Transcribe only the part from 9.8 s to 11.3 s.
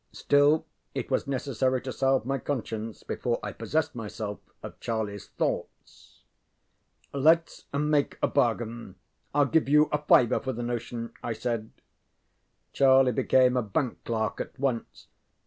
a fiver for the notion, ŌĆØ